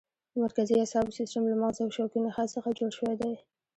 [0.31, 3.33] د مرکزي اعصابو سیستم له مغز او شوکي نخاع څخه جوړ شوی دی.